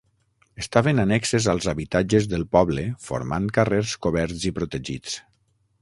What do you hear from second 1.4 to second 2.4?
als habitatges